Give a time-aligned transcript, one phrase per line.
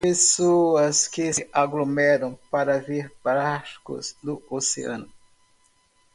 [0.03, 5.07] Pessoas que se aglomeram para ver barcos no oceano.